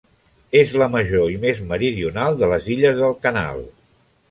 [0.61, 3.65] És la major i més meridional de les illes del Canal.